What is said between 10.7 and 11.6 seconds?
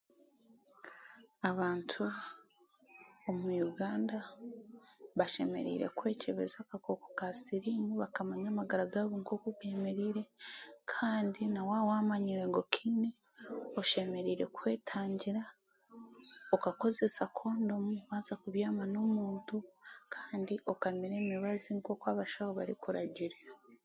kandi